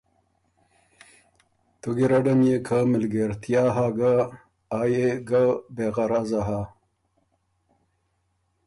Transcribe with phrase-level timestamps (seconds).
[1.79, 4.15] تُو ګیرډه ميې که مِلګېرتیا هۀ ګۀ
[4.79, 5.43] آ يې ګۀ
[5.75, 6.61] بې غرضه هۀ